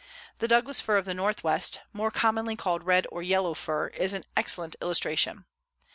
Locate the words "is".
3.89-4.13